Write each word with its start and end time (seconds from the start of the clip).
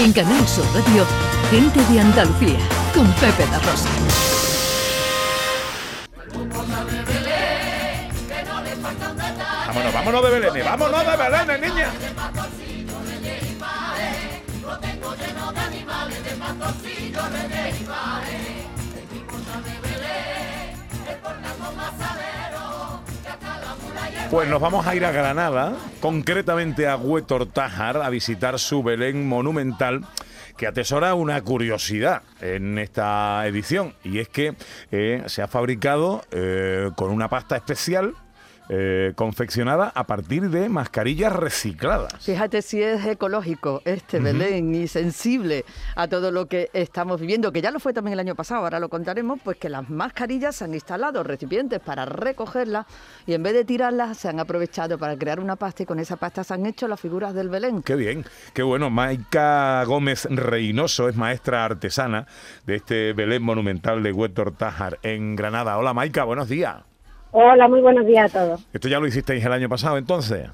En 0.00 0.12
Canal 0.12 0.46
Sur 0.46 0.64
Radio, 0.74 1.04
Gente 1.50 1.84
de 1.92 2.00
Andalucía, 2.00 2.60
con 2.94 3.04
Pepe 3.14 3.44
La 3.50 3.58
Rosa. 3.58 3.88
Vámonos, 9.66 9.92
vámonos 9.92 10.22
de 10.22 10.38
Belén, 10.38 10.64
vámonos 10.64 11.04
de 11.04 11.16
Belén, 11.16 11.60
niña. 11.60 11.90
Pues 24.30 24.46
nos 24.46 24.60
vamos 24.60 24.86
a 24.86 24.94
ir 24.94 25.06
a 25.06 25.10
Granada, 25.10 25.74
concretamente 26.00 26.86
a 26.86 26.96
Huetortájar, 26.96 27.96
a 27.96 28.10
visitar 28.10 28.58
su 28.58 28.82
Belén 28.82 29.26
monumental 29.26 30.04
que 30.58 30.66
atesora 30.66 31.14
una 31.14 31.40
curiosidad 31.40 32.22
en 32.42 32.78
esta 32.78 33.46
edición 33.46 33.94
y 34.04 34.18
es 34.18 34.28
que 34.28 34.54
eh, 34.90 35.22
se 35.26 35.40
ha 35.40 35.48
fabricado 35.48 36.24
eh, 36.30 36.90
con 36.94 37.10
una 37.10 37.28
pasta 37.28 37.56
especial 37.56 38.14
eh, 38.68 39.12
confeccionada 39.16 39.92
a 39.94 40.06
partir 40.06 40.50
de 40.50 40.68
mascarillas 40.68 41.32
recicladas. 41.32 42.12
Fíjate 42.20 42.62
si 42.62 42.82
es 42.82 43.04
ecológico 43.06 43.82
este 43.84 44.20
Belén 44.20 44.74
y 44.74 44.88
sensible 44.88 45.64
a 45.96 46.08
todo 46.08 46.30
lo 46.30 46.46
que 46.46 46.70
estamos 46.72 47.20
viviendo, 47.20 47.52
que 47.52 47.62
ya 47.62 47.70
lo 47.70 47.80
fue 47.80 47.92
también 47.92 48.12
el 48.14 48.20
año 48.20 48.34
pasado, 48.34 48.62
ahora 48.62 48.78
lo 48.78 48.88
contaremos, 48.88 49.40
pues 49.42 49.56
que 49.56 49.68
las 49.68 49.88
mascarillas 49.88 50.56
se 50.56 50.64
han 50.64 50.74
instalado 50.74 51.22
recipientes 51.22 51.80
para 51.80 52.04
recogerlas 52.04 52.86
y 53.26 53.34
en 53.34 53.42
vez 53.42 53.54
de 53.54 53.64
tirarlas 53.64 54.18
se 54.18 54.28
han 54.28 54.38
aprovechado 54.40 54.98
para 54.98 55.16
crear 55.16 55.40
una 55.40 55.56
pasta 55.56 55.84
y 55.84 55.86
con 55.86 55.98
esa 55.98 56.16
pasta 56.16 56.44
se 56.44 56.54
han 56.54 56.66
hecho 56.66 56.88
las 56.88 57.00
figuras 57.00 57.34
del 57.34 57.48
Belén. 57.48 57.82
Qué 57.82 57.96
bien, 57.96 58.24
qué 58.52 58.62
bueno. 58.62 58.90
Maika 58.90 59.82
Gómez 59.84 60.26
Reynoso 60.30 61.08
es 61.08 61.16
maestra 61.16 61.64
artesana 61.64 62.26
de 62.66 62.76
este 62.76 63.12
Belén 63.12 63.42
monumental 63.42 64.02
de 64.02 64.12
Huétor 64.12 64.56
Tájar 64.56 64.98
en 65.02 65.36
Granada. 65.36 65.78
Hola 65.78 65.94
Maika, 65.94 66.24
buenos 66.24 66.48
días. 66.48 66.76
Hola, 67.30 67.68
muy 67.68 67.80
buenos 67.80 68.06
días 68.06 68.34
a 68.34 68.38
todos. 68.40 68.66
¿Esto 68.72 68.88
ya 68.88 68.98
lo 68.98 69.06
hicisteis 69.06 69.44
el 69.44 69.52
año 69.52 69.68
pasado 69.68 69.98
entonces? 69.98 70.48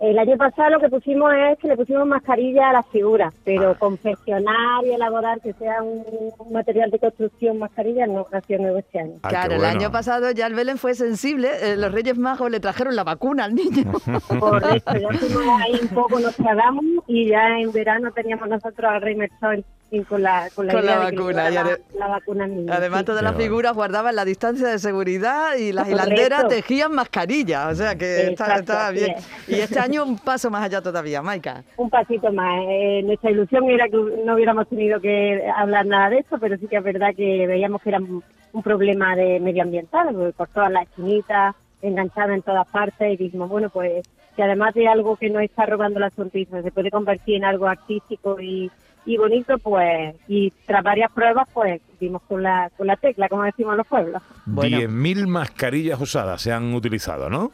El 0.00 0.18
año 0.18 0.36
pasado 0.36 0.70
lo 0.70 0.80
que 0.80 0.88
pusimos 0.88 1.32
es 1.32 1.56
que 1.60 1.68
le 1.68 1.76
pusimos 1.76 2.04
mascarilla 2.08 2.70
a 2.70 2.72
las 2.72 2.86
figuras, 2.88 3.32
pero 3.44 3.70
Ah. 3.70 3.76
confeccionar 3.78 4.84
y 4.84 4.90
elaborar 4.90 5.40
que 5.40 5.52
sea 5.52 5.80
un, 5.80 6.02
un 6.38 6.52
material 6.52 6.90
de 6.90 6.98
construcción 6.98 7.58
mascarilla 7.60 8.08
no 8.08 8.26
ha 8.32 8.40
sido 8.40 8.62
nuevo 8.62 8.78
este 8.78 8.98
año. 8.98 9.12
Ah, 9.22 9.28
claro, 9.28 9.54
el 9.54 9.64
año 9.64 9.92
pasado 9.92 10.32
ya 10.32 10.48
el 10.48 10.54
Belén 10.54 10.76
fue 10.78 10.94
sensible, 10.96 11.50
eh, 11.62 11.76
los 11.76 11.92
Reyes 11.92 12.18
Magos 12.18 12.50
le 12.50 12.58
trajeron 12.58 12.96
la 12.96 13.04
vacuna 13.04 13.44
al 13.44 13.54
niño. 13.54 13.92
Correcto, 14.40 14.92
ya 14.96 15.08
fuimos 15.08 15.62
ahí 15.62 15.78
un 15.80 15.88
poco, 15.88 16.18
nos 16.18 16.34
tragamos 16.34 16.84
y 17.06 17.28
ya 17.28 17.60
en 17.60 17.70
verano 17.70 18.10
teníamos 18.10 18.48
nosotros 18.48 18.90
al 18.90 19.02
Rey 19.02 19.14
Merchón 19.14 19.64
con 20.00 20.22
la, 20.22 20.48
con 20.54 20.66
la, 20.66 20.72
Con 20.72 20.86
vacuna, 20.86 21.50
y 21.50 21.54
la, 21.54 21.64
la. 21.64 22.74
Además, 22.74 23.00
sí. 23.00 23.04
todas 23.04 23.22
las 23.22 23.36
figuras 23.36 23.74
guardaban 23.74 24.16
la 24.16 24.24
distancia 24.24 24.68
de 24.68 24.78
seguridad 24.78 25.54
y 25.56 25.72
las 25.72 25.84
Correcto. 25.84 26.04
hilanderas 26.04 26.48
tejían 26.48 26.92
mascarillas. 26.94 27.72
O 27.72 27.74
sea 27.74 27.94
que 27.94 28.30
está, 28.30 28.44
Exacto, 28.44 28.72
está 28.72 28.90
bien. 28.90 29.14
es. 29.16 29.48
Y 29.48 29.60
este 29.60 29.78
año 29.78 30.04
un 30.04 30.18
paso 30.18 30.50
más 30.50 30.62
allá 30.62 30.80
todavía, 30.80 31.20
Maika. 31.20 31.62
un 31.76 31.90
pasito 31.90 32.32
más. 32.32 32.62
Eh, 32.68 33.02
nuestra 33.04 33.30
ilusión 33.30 33.68
era 33.68 33.86
que 33.88 33.98
no 34.24 34.34
hubiéramos 34.34 34.66
tenido 34.68 34.98
que 34.98 35.42
hablar 35.54 35.84
nada 35.84 36.08
de 36.08 36.20
esto, 36.20 36.38
pero 36.40 36.56
sí 36.56 36.66
que 36.68 36.76
es 36.78 36.82
verdad 36.82 37.10
que 37.14 37.46
veíamos 37.46 37.82
que 37.82 37.90
era 37.90 37.98
un, 37.98 38.24
un 38.52 38.62
problema 38.62 39.14
de 39.14 39.40
medioambiental, 39.40 40.14
porque 40.14 40.32
por 40.32 40.48
todas 40.48 40.72
las 40.72 40.84
esquinitas, 40.84 41.54
enganchada 41.82 42.34
en 42.34 42.42
todas 42.42 42.66
partes, 42.68 43.12
y 43.12 43.16
dijimos, 43.24 43.50
bueno, 43.50 43.68
pues 43.68 44.02
que 44.36 44.42
además 44.42 44.72
de 44.72 44.88
algo 44.88 45.16
que 45.16 45.28
nos 45.28 45.42
está 45.42 45.66
robando 45.66 46.00
la 46.00 46.08
sonrisa, 46.08 46.62
se 46.62 46.70
puede 46.70 46.90
convertir 46.90 47.36
en 47.36 47.44
algo 47.44 47.66
artístico 47.66 48.40
y, 48.40 48.70
y 49.04 49.16
bonito, 49.16 49.58
pues, 49.58 50.14
y 50.28 50.50
tras 50.66 50.82
varias 50.82 51.10
pruebas, 51.12 51.48
pues, 51.52 51.80
dimos 51.98 52.22
con 52.22 52.42
la, 52.42 52.70
con 52.76 52.86
la 52.86 52.96
tecla, 52.96 53.28
como 53.28 53.42
decimos 53.42 53.76
los 53.76 53.86
pueblos. 53.86 54.22
Bueno. 54.46 54.78
10.000 54.78 55.26
mascarillas 55.26 56.00
usadas 56.00 56.40
se 56.42 56.52
han 56.52 56.74
utilizado, 56.74 57.28
¿no? 57.28 57.50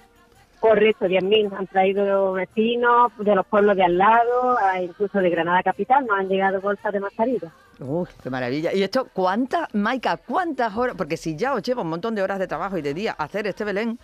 Correcto, 0.61 1.07
10.000 1.07 1.53
han 1.57 1.67
traído 1.69 2.33
vecinos 2.33 3.13
de 3.19 3.35
los 3.35 3.47
pueblos 3.47 3.77
de 3.77 3.85
al 3.85 3.97
lado, 3.97 4.57
incluso 4.83 5.19
de 5.21 5.31
Granada 5.31 5.63
Capital, 5.63 6.05
nos 6.07 6.19
han 6.19 6.29
llegado 6.29 6.61
bolsas 6.61 6.93
de 6.93 7.01
mascarillas. 7.01 7.53
Uy, 7.79 8.09
qué 8.23 8.29
maravilla. 8.29 8.73
¿Y 8.75 8.83
esto 8.83 9.09
cuántas, 9.13 9.73
Maika, 9.73 10.17
cuántas 10.17 10.77
horas? 10.77 10.97
Porque 10.97 11.17
si 11.17 11.37
ya 11.37 11.55
os 11.55 11.63
lleva 11.63 11.83
un 11.83 11.91
montón 11.91 12.15
de 12.17 12.23
horas 12.23 12.41
de 12.41 12.49
trabajo 12.49 12.77
y 12.77 12.83
de 12.83 12.93
día 12.93 13.13
hacer 13.13 13.47
este 13.47 13.65
Belén, 13.65 14.01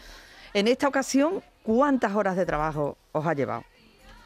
en 0.53 0.69
esta 0.69 0.87
ocasión, 0.87 1.43
¿cuántas 1.65 2.15
horas 2.15 2.37
de 2.37 2.47
trabajo 2.47 2.97
os 3.11 3.27
ha 3.27 3.35
llevado? 3.35 3.65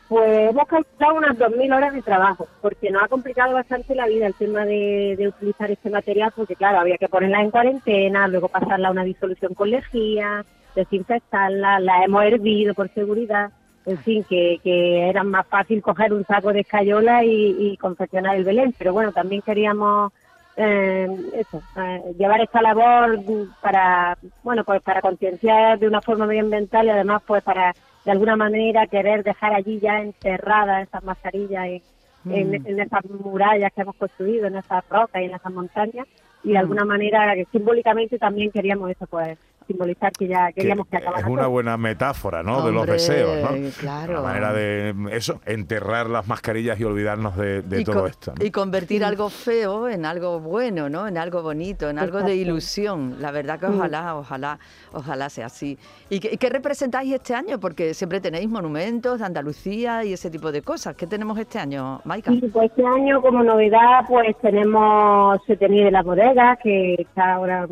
Pues 0.08 0.50
hemos 0.50 0.66
calculado 0.66 1.16
unas 1.16 1.36
2.000 1.36 1.76
horas 1.76 1.92
de 1.92 2.00
trabajo, 2.00 2.48
porque 2.62 2.90
nos 2.90 3.02
ha 3.02 3.08
complicado 3.08 3.52
bastante 3.52 3.94
la 3.94 4.06
vida 4.06 4.26
el 4.26 4.34
tema 4.34 4.64
de, 4.64 5.16
de 5.18 5.28
utilizar 5.28 5.70
este 5.70 5.90
material, 5.90 6.32
porque 6.34 6.56
claro, 6.56 6.80
había 6.80 6.96
que 6.96 7.08
ponerla 7.08 7.42
en 7.42 7.50
cuarentena, 7.50 8.26
luego 8.26 8.48
pasarla 8.48 8.88
a 8.88 8.92
una 8.92 9.04
disolución 9.04 9.52
con 9.52 9.70
lejía, 9.70 10.46
desinfectarla, 10.74 11.80
la 11.80 12.04
hemos 12.04 12.24
hervido 12.24 12.72
por 12.72 12.88
seguridad, 12.94 13.50
en 13.84 13.98
fin, 13.98 14.24
que, 14.24 14.60
que 14.62 15.08
era 15.08 15.24
más 15.24 15.46
fácil 15.46 15.82
coger 15.82 16.12
un 16.12 16.24
saco 16.24 16.52
de 16.52 16.60
escayola 16.60 17.24
y, 17.24 17.76
confeccionar 17.78 18.36
el 18.36 18.44
Belén, 18.44 18.74
pero 18.78 18.92
bueno, 18.92 19.12
también 19.12 19.42
queríamos 19.42 20.12
eh, 20.56 21.06
eso, 21.34 21.62
eh, 21.76 22.02
llevar 22.18 22.40
esta 22.40 22.60
labor 22.62 23.18
para, 23.60 24.18
bueno, 24.42 24.64
pues 24.64 24.82
para 24.82 25.00
concienciar 25.00 25.78
de 25.78 25.86
una 25.86 26.00
forma 26.00 26.26
medioambiental 26.26 26.86
y 26.86 26.90
además 26.90 27.22
pues 27.26 27.42
para 27.42 27.74
de 28.04 28.10
alguna 28.10 28.36
manera 28.36 28.86
querer 28.86 29.22
dejar 29.22 29.54
allí 29.54 29.78
ya 29.80 30.00
enterradas 30.00 30.88
esas 30.88 31.04
mascarillas 31.04 31.66
en, 31.66 31.82
en, 32.30 32.66
en 32.66 32.80
esas 32.80 33.04
murallas 33.04 33.72
que 33.72 33.82
hemos 33.82 33.96
construido, 33.96 34.46
en 34.46 34.56
esas 34.56 34.88
rocas 34.88 35.22
y 35.22 35.26
en 35.26 35.34
esas 35.34 35.52
montañas 35.52 36.06
y 36.44 36.50
de 36.52 36.58
alguna 36.58 36.84
manera 36.84 37.34
que 37.34 37.46
simbólicamente 37.46 38.18
también 38.18 38.50
queríamos 38.50 38.90
eso, 38.90 39.06
pues 39.06 39.38
simbolizar 39.68 40.10
que 40.12 40.26
ya 40.26 40.48
Que 40.48 40.54
queríamos 40.54 40.88
que 40.88 40.96
acabara 40.96 41.20
es 41.20 41.26
una 41.26 41.42
todo. 41.42 41.50
buena 41.50 41.76
metáfora, 41.76 42.42
¿no? 42.42 42.66
de 42.66 42.72
los 42.72 42.86
deseos, 42.86 43.36
¿no? 43.42 43.70
claro. 43.78 44.14
La 44.14 44.22
manera 44.22 44.52
de 44.52 44.94
eso, 45.12 45.40
enterrar 45.46 46.10
las 46.10 46.26
mascarillas 46.26 46.80
y 46.80 46.84
olvidarnos 46.84 47.36
de, 47.36 47.62
de 47.62 47.80
y, 47.80 47.84
todo 47.84 48.06
esto. 48.06 48.32
¿no? 48.36 48.44
y 48.44 48.50
convertir 48.50 49.04
algo 49.04 49.30
feo 49.30 49.88
en 49.88 50.04
algo 50.04 50.40
bueno, 50.40 50.88
¿no? 50.88 51.06
En 51.06 51.18
algo 51.18 51.42
bonito, 51.42 51.88
en 51.88 51.98
algo 51.98 52.22
de 52.22 52.34
ilusión. 52.34 53.16
La 53.20 53.30
verdad 53.30 53.60
que 53.60 53.66
ojalá, 53.66 54.16
ojalá, 54.16 54.58
ojalá 54.92 55.28
sea 55.28 55.46
así. 55.46 55.78
¿Y 56.10 56.18
qué, 56.20 56.48
representáis 56.48 57.12
este 57.12 57.34
año? 57.34 57.60
Porque 57.60 57.94
siempre 57.94 58.20
tenéis 58.20 58.48
monumentos 58.48 59.18
de 59.18 59.26
Andalucía 59.26 60.04
y 60.04 60.12
ese 60.14 60.30
tipo 60.30 60.50
de 60.50 60.62
cosas. 60.62 60.94
¿Qué 60.96 61.06
tenemos 61.06 61.38
este 61.38 61.58
año, 61.58 62.00
Maika? 62.04 62.32
Y 62.32 62.40
pues 62.48 62.70
este 62.70 62.84
año 62.84 63.20
como 63.20 63.42
novedad 63.42 64.00
pues 64.08 64.36
tenemos 64.40 65.38
Setení 65.46 65.84
de 65.84 65.90
las 65.90 66.04
Bodegas, 66.04 66.58
que 66.62 66.94
está 66.98 67.34
ahora 67.34 67.66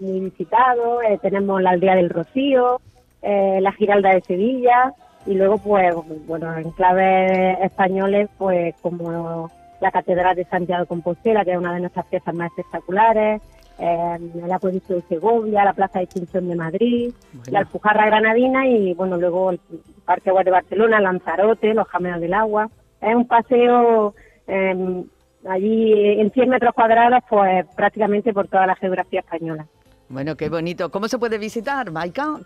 muy 0.00 0.20
visitado, 0.20 1.02
eh, 1.02 1.18
tenemos 1.22 1.60
la 1.62 1.70
Aldea 1.70 1.96
del 1.96 2.10
Rocío, 2.10 2.80
eh, 3.22 3.58
la 3.60 3.72
Giralda 3.72 4.14
de 4.14 4.22
Sevilla 4.22 4.94
y 5.26 5.34
luego 5.34 5.58
pues 5.58 5.94
bueno, 6.26 6.56
en 6.56 6.70
claves 6.72 7.58
españoles 7.62 8.28
pues 8.38 8.74
como 8.80 9.50
la 9.80 9.90
Catedral 9.90 10.36
de 10.36 10.44
Santiago 10.44 10.82
de 10.82 10.88
Compostela, 10.88 11.44
que 11.44 11.52
es 11.52 11.58
una 11.58 11.74
de 11.74 11.80
nuestras 11.80 12.06
piezas 12.06 12.34
más 12.34 12.50
espectaculares, 12.50 13.42
eh, 13.78 14.18
el 14.44 14.52
Acueducto 14.52 14.94
de 14.94 15.02
Segovia, 15.02 15.64
la 15.64 15.72
Plaza 15.72 15.98
de 15.98 16.04
Extinción 16.04 16.48
de 16.48 16.56
Madrid, 16.56 17.12
Bueno. 17.32 17.44
la 17.50 17.58
Alpujarra 17.60 18.06
Granadina 18.06 18.66
y 18.66 18.92
bueno 18.94 19.16
luego 19.16 19.50
el 19.50 19.60
Parque 20.04 20.30
Guay 20.30 20.44
de 20.44 20.50
Barcelona, 20.50 21.00
Lanzarote, 21.00 21.72
los 21.72 21.88
Jameos 21.88 22.20
del 22.20 22.34
Agua. 22.34 22.68
Es 23.00 23.14
un 23.14 23.26
paseo 23.26 24.14
eh, 24.46 25.04
allí 25.48 25.92
en 26.20 26.30
100 26.30 26.48
metros 26.48 26.74
cuadrados, 26.74 27.20
pues 27.28 27.64
prácticamente 27.74 28.34
por 28.34 28.48
toda 28.48 28.66
la 28.66 28.76
geografía 28.76 29.20
española. 29.20 29.66
Bueno, 30.10 30.36
qué 30.36 30.48
bonito. 30.48 30.90
¿Cómo 30.90 31.06
se 31.06 31.18
puede 31.18 31.38
visitar, 31.38 31.90
Maika? 31.92 32.40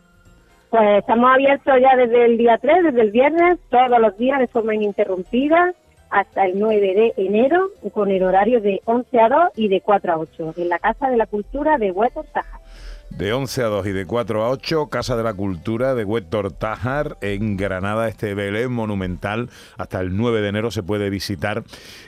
Pues 0.69 0.99
estamos 0.99 1.31
abiertos 1.33 1.75
ya 1.81 1.97
desde 1.97 2.27
el 2.27 2.37
día 2.37 2.59
3, 2.61 2.85
desde 2.85 3.01
el 3.01 3.11
viernes, 3.11 3.59
todos 3.71 3.99
los 3.99 4.17
días 4.19 4.38
de 4.38 4.49
forma 4.49 4.75
ininterrumpida, 4.75 5.73
hasta 6.11 6.44
el 6.44 6.59
9 6.59 6.81
de 6.94 7.15
enero, 7.17 7.71
con 7.94 8.11
el 8.11 8.23
horario 8.23 8.61
de 8.61 8.83
11 8.85 9.19
a 9.19 9.29
2 9.31 9.38
y 9.56 9.69
de 9.69 9.81
4 9.81 10.12
a 10.12 10.19
8, 10.19 10.55
en 10.59 10.69
la 10.69 10.79
Casa 10.79 11.09
de 11.09 11.17
la 11.17 11.27
Cultura 11.27 11.79
de 11.79 11.91
Huetor 11.91 12.27
Taja. 12.35 12.61
De 13.16 13.32
11 13.32 13.62
a 13.62 13.66
2 13.66 13.87
y 13.87 13.93
de 13.93 14.06
4 14.06 14.44
a 14.44 14.50
8, 14.50 14.88
Casa 14.88 15.16
de 15.16 15.22
la 15.22 15.34
Cultura 15.34 15.94
de 15.94 16.05
Huétor 16.05 16.50
Tájar, 16.50 17.16
en 17.20 17.56
Granada, 17.56 18.08
este 18.08 18.34
Belén 18.34 18.72
monumental. 18.72 19.50
Hasta 19.78 20.00
el 20.00 20.16
9 20.16 20.40
de 20.40 20.49
enero 20.49 20.72
se 20.72 20.82
puede 20.82 21.11
visitar, 21.11 21.62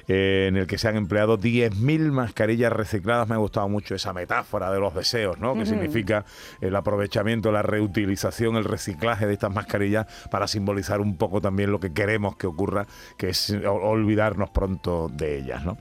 eh, 0.08 0.46
en 0.48 0.56
el 0.56 0.66
que 0.66 0.78
se 0.78 0.88
han 0.88 0.96
empleado 0.96 1.38
10.000 1.38 2.10
mascarillas 2.10 2.72
recicladas. 2.72 3.28
Me 3.28 3.36
ha 3.36 3.38
gustado 3.38 3.68
mucho 3.68 3.94
esa 3.94 4.12
metáfora 4.12 4.72
de 4.72 4.80
los 4.80 4.96
deseos, 4.96 5.38
¿no? 5.38 5.54
Que 5.54 5.64
significa 5.64 6.24
el 6.60 6.74
aprovechamiento, 6.74 7.52
la 7.52 7.62
reutilización, 7.62 8.56
el 8.56 8.64
reciclaje 8.64 9.28
de 9.28 9.34
estas 9.34 9.54
mascarillas 9.54 10.06
para 10.28 10.48
simbolizar 10.48 11.00
un 11.00 11.16
poco 11.16 11.40
también 11.40 11.70
lo 11.70 11.78
que 11.78 11.92
queremos 11.92 12.34
que 12.36 12.48
ocurra, 12.48 12.88
que 13.16 13.28
es 13.28 13.56
olvidarnos 13.64 14.50
pronto 14.50 15.08
de 15.08 15.38
ellas, 15.38 15.64
¿no? 15.64 15.78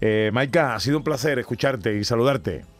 Eh, 0.00 0.30
Maika, 0.32 0.76
ha 0.76 0.80
sido 0.80 0.98
un 0.98 1.04
placer 1.04 1.40
escucharte 1.40 1.96
y 1.96 2.04
saludarte. 2.04 2.77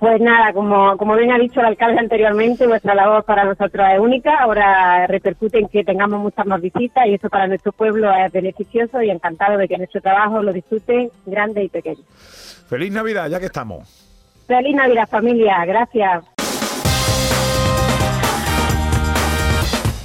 Pues 0.00 0.18
nada, 0.18 0.54
como, 0.54 0.96
como 0.96 1.14
bien 1.14 1.30
ha 1.30 1.38
dicho 1.38 1.60
el 1.60 1.66
alcalde 1.66 2.00
anteriormente, 2.00 2.66
vuestra 2.66 2.94
labor 2.94 3.22
para 3.22 3.44
nosotros 3.44 3.86
es 3.92 4.00
única. 4.00 4.38
Ahora 4.38 5.06
repercute 5.06 5.58
en 5.58 5.68
que 5.68 5.84
tengamos 5.84 6.20
muchas 6.20 6.46
más 6.46 6.58
visitas 6.58 7.06
y 7.06 7.14
eso 7.14 7.28
para 7.28 7.46
nuestro 7.46 7.70
pueblo 7.72 8.10
es 8.10 8.32
beneficioso 8.32 9.02
y 9.02 9.10
encantado 9.10 9.58
de 9.58 9.68
que 9.68 9.76
nuestro 9.76 10.00
trabajo 10.00 10.42
lo 10.42 10.54
disfruten 10.54 11.10
grandes 11.26 11.66
y 11.66 11.68
pequeños. 11.68 12.64
Feliz 12.66 12.90
Navidad, 12.90 13.28
ya 13.28 13.38
que 13.38 13.46
estamos. 13.46 14.08
Feliz 14.46 14.74
Navidad, 14.74 15.06
familia. 15.06 15.66
Gracias. 15.66 16.24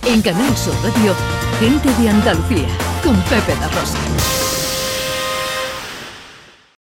En 0.06 0.22
Canal 0.22 0.54
Sur 0.58 0.76
Radio, 0.84 1.14
gente 1.62 1.88
de 2.02 2.10
Andalucía, 2.10 2.68
con 3.02 3.16
Pepe 3.30 3.58
La 3.62 3.70
Rosa. 3.70 4.55